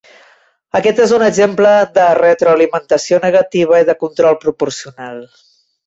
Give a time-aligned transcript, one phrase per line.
[0.79, 5.27] Aquest és un exemple de retroalimentació negativa i de control proporcional.